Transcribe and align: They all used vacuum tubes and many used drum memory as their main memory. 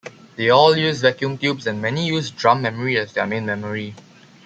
They 0.35 0.49
all 0.49 0.75
used 0.75 1.03
vacuum 1.03 1.37
tubes 1.37 1.67
and 1.67 1.79
many 1.79 2.07
used 2.07 2.35
drum 2.35 2.63
memory 2.63 2.97
as 2.97 3.13
their 3.13 3.27
main 3.27 3.45
memory. 3.45 3.93